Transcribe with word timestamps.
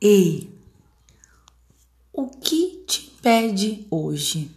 Ei, 0.00 0.52
o 2.12 2.26
que 2.26 2.84
te 2.86 3.06
impede 3.06 3.86
hoje? 3.90 4.50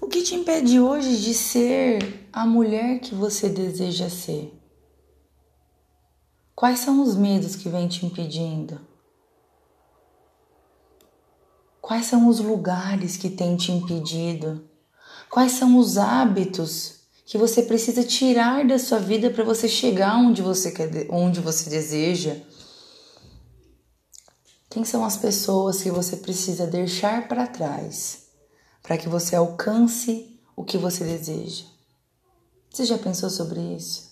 O 0.00 0.06
que 0.08 0.22
te 0.22 0.34
impede 0.34 0.80
hoje 0.80 1.18
de 1.18 1.32
ser 1.32 2.26
a 2.32 2.44
mulher 2.44 2.98
que 3.00 3.14
você 3.14 3.48
deseja 3.48 4.10
ser? 4.10 4.52
Quais 6.54 6.80
são 6.80 7.00
os 7.00 7.14
medos 7.14 7.54
que 7.54 7.68
vêm 7.68 7.86
te 7.86 8.04
impedindo? 8.04 8.80
Quais 11.80 12.06
são 12.06 12.28
os 12.28 12.40
lugares 12.40 13.16
que 13.16 13.30
têm 13.30 13.56
te 13.56 13.70
impedido? 13.70 14.68
Quais 15.30 15.52
são 15.52 15.78
os 15.78 15.96
hábitos 15.96 16.96
que 17.24 17.38
você 17.38 17.62
precisa 17.62 18.02
tirar 18.02 18.66
da 18.66 18.78
sua 18.78 18.98
vida 18.98 19.30
para 19.30 19.44
você 19.44 19.68
chegar 19.68 20.16
onde 20.16 20.42
você 20.42 20.72
quer, 20.72 21.06
onde 21.08 21.40
você 21.40 21.70
deseja? 21.70 22.36
Quem 24.70 24.84
são 24.84 25.04
as 25.04 25.16
pessoas 25.16 25.82
que 25.82 25.90
você 25.90 26.16
precisa 26.16 26.66
deixar 26.66 27.26
para 27.26 27.46
trás 27.46 28.28
para 28.82 28.98
que 28.98 29.08
você 29.08 29.34
alcance 29.34 30.38
o 30.54 30.62
que 30.62 30.76
você 30.76 31.04
deseja? 31.04 31.64
Você 32.70 32.84
já 32.84 32.98
pensou 32.98 33.30
sobre 33.30 33.60
isso? 33.60 34.08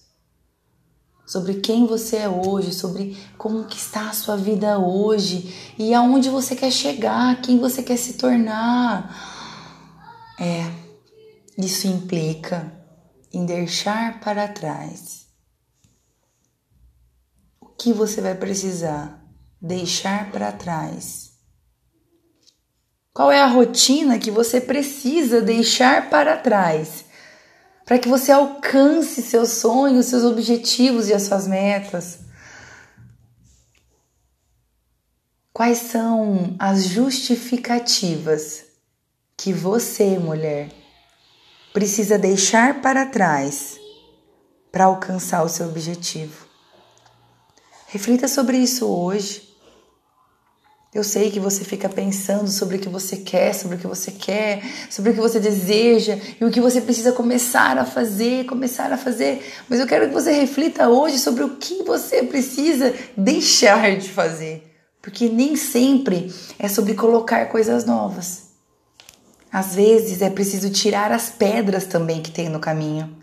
Sobre 1.26 1.60
quem 1.60 1.86
você 1.86 2.18
é 2.18 2.28
hoje, 2.28 2.72
sobre 2.72 3.16
como 3.36 3.64
que 3.64 3.76
está 3.76 4.10
a 4.10 4.14
sua 4.14 4.36
vida 4.36 4.78
hoje 4.78 5.74
e 5.78 5.92
aonde 5.92 6.30
você 6.30 6.54
quer 6.54 6.70
chegar, 6.70 7.42
quem 7.42 7.58
você 7.58 7.82
quer 7.82 7.96
se 7.98 8.14
tornar. 8.14 9.14
É, 10.38 10.72
isso 11.58 11.86
implica 11.86 12.72
em 13.32 13.44
deixar 13.44 14.20
para 14.20 14.48
trás 14.48 15.26
o 17.60 17.66
que 17.66 17.92
você 17.92 18.20
vai 18.20 18.34
precisar 18.34 19.25
deixar 19.60 20.30
para 20.30 20.52
trás? 20.52 21.32
Qual 23.12 23.32
é 23.32 23.40
a 23.40 23.46
rotina 23.46 24.18
que 24.18 24.30
você 24.30 24.60
precisa 24.60 25.40
deixar 25.40 26.10
para 26.10 26.36
trás 26.36 27.06
para 27.86 27.98
que 27.98 28.08
você 28.08 28.32
alcance 28.32 29.22
seus 29.22 29.50
sonhos, 29.50 30.06
seus 30.06 30.24
objetivos 30.24 31.08
e 31.08 31.14
as 31.14 31.22
suas 31.22 31.46
metas? 31.46 32.18
Quais 35.52 35.78
são 35.78 36.54
as 36.58 36.84
justificativas 36.84 38.64
que 39.36 39.52
você, 39.52 40.18
mulher, 40.18 40.68
precisa 41.72 42.18
deixar 42.18 42.82
para 42.82 43.06
trás 43.06 43.78
para 44.70 44.84
alcançar 44.84 45.42
o 45.42 45.48
seu 45.48 45.66
objetivo? 45.66 46.46
Reflita 47.86 48.28
sobre 48.28 48.58
isso 48.58 48.86
hoje. 48.86 49.45
Eu 50.96 51.04
sei 51.04 51.30
que 51.30 51.38
você 51.38 51.62
fica 51.62 51.90
pensando 51.90 52.48
sobre 52.48 52.76
o 52.76 52.78
que 52.78 52.88
você 52.88 53.18
quer, 53.18 53.54
sobre 53.54 53.76
o 53.76 53.78
que 53.78 53.86
você 53.86 54.10
quer, 54.10 54.62
sobre 54.88 55.10
o 55.10 55.14
que 55.14 55.20
você 55.20 55.38
deseja 55.38 56.18
e 56.40 56.42
o 56.42 56.50
que 56.50 56.58
você 56.58 56.80
precisa 56.80 57.12
começar 57.12 57.76
a 57.76 57.84
fazer, 57.84 58.46
começar 58.46 58.90
a 58.90 58.96
fazer. 58.96 59.46
Mas 59.68 59.78
eu 59.78 59.86
quero 59.86 60.08
que 60.08 60.14
você 60.14 60.32
reflita 60.32 60.88
hoje 60.88 61.18
sobre 61.18 61.44
o 61.44 61.58
que 61.58 61.82
você 61.82 62.22
precisa 62.22 62.94
deixar 63.14 63.98
de 63.98 64.08
fazer. 64.08 64.74
Porque 65.02 65.28
nem 65.28 65.54
sempre 65.54 66.32
é 66.58 66.66
sobre 66.66 66.94
colocar 66.94 67.44
coisas 67.50 67.84
novas. 67.84 68.44
Às 69.52 69.74
vezes 69.74 70.22
é 70.22 70.30
preciso 70.30 70.70
tirar 70.70 71.12
as 71.12 71.28
pedras 71.28 71.84
também 71.84 72.22
que 72.22 72.30
tem 72.30 72.48
no 72.48 72.58
caminho. 72.58 73.14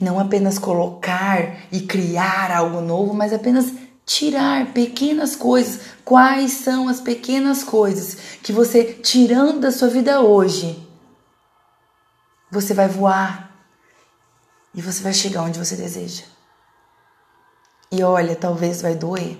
Não 0.00 0.20
apenas 0.20 0.60
colocar 0.60 1.56
e 1.72 1.80
criar 1.80 2.52
algo 2.52 2.80
novo, 2.80 3.12
mas 3.12 3.32
apenas 3.32 3.87
tirar 4.08 4.72
pequenas 4.72 5.36
coisas. 5.36 5.80
Quais 6.02 6.52
são 6.52 6.88
as 6.88 6.98
pequenas 6.98 7.62
coisas 7.62 8.16
que 8.42 8.52
você, 8.52 8.94
tirando 8.94 9.60
da 9.60 9.70
sua 9.70 9.88
vida 9.88 10.22
hoje, 10.22 10.82
você 12.50 12.72
vai 12.72 12.88
voar 12.88 13.54
e 14.74 14.80
você 14.80 15.02
vai 15.02 15.12
chegar 15.12 15.42
onde 15.42 15.58
você 15.58 15.76
deseja? 15.76 16.24
E 17.92 18.02
olha, 18.02 18.34
talvez 18.34 18.80
vai 18.80 18.94
doer, 18.94 19.38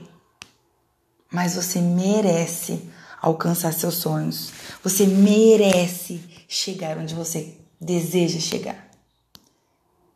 mas 1.32 1.54
você 1.54 1.80
merece 1.80 2.90
alcançar 3.20 3.72
seus 3.72 3.94
sonhos. 3.94 4.52
Você 4.84 5.06
merece 5.06 6.22
chegar 6.46 6.98
onde 6.98 7.14
você 7.14 7.58
deseja 7.80 8.38
chegar. 8.38 8.86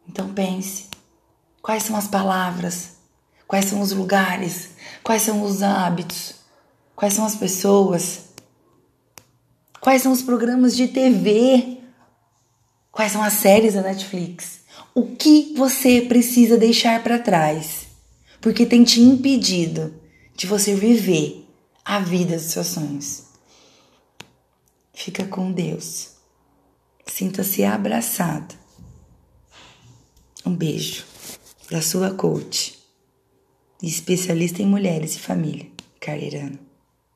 Então 0.07 0.33
pense: 0.33 0.89
quais 1.63 1.85
são 1.85 1.97
as 1.97 2.09
palavras 2.09 3.02
Quais 3.53 3.67
são 3.67 3.83
os 3.83 3.93
lugares? 3.93 4.71
Quais 5.03 5.21
são 5.21 5.43
os 5.43 5.63
hábitos? 5.63 6.37
Quais 6.97 7.13
são 7.13 7.27
as 7.27 7.37
pessoas? 7.37 8.21
Quais 9.79 10.01
são 10.01 10.11
os 10.11 10.23
programas 10.23 10.75
de 10.75 10.89
TV? 10.89 11.83
Quais 12.91 13.13
são 13.13 13.23
as 13.23 13.35
séries 13.35 13.75
da 13.75 13.83
Netflix? 13.83 14.61
O 14.95 15.15
que 15.17 15.53
você 15.55 16.01
precisa 16.01 16.57
deixar 16.57 17.03
para 17.03 17.19
trás? 17.19 17.89
Porque 18.41 18.65
tem 18.65 18.85
te 18.85 19.03
impedido 19.03 19.95
de 20.35 20.47
você 20.47 20.75
viver 20.75 21.47
a 21.85 22.01
vida 22.01 22.37
dos 22.37 22.47
seus 22.47 22.69
sonhos. 22.69 23.25
Fica 24.95 25.27
com 25.27 25.53
Deus. 25.53 26.13
Sinta-se 27.05 27.65
abraçado. 27.65 28.55
Um 30.43 30.57
beijo 30.57 31.05
da 31.71 31.83
sua 31.83 32.13
coach 32.15 32.81
especialista 33.89 34.63
em 34.63 34.67
mulheres 34.67 35.17
e 35.17 35.19
família, 35.19 35.67
Carreirano. 36.01 36.72